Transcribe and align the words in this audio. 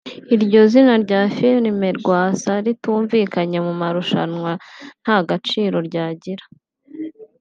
Iryo 0.35 0.61
zina 0.71 0.93
rya 1.03 1.21
filimi 1.35 1.89
(Rwasa) 1.99 2.51
ritumvikanye 2.65 3.57
mu 3.65 3.73
marushanwa 3.81 4.51
nta 5.03 5.17
gaciro 5.29 5.77
ryagira 5.87 6.45